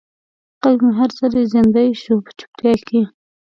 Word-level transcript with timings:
غږ 0.61 0.77
مې 0.85 0.93
هر 0.99 1.09
ځلې 1.19 1.43
زندۍ 1.53 1.89
شو 2.01 2.15
په 2.25 2.31
چوپتیا 2.37 2.73
کې 2.87 3.01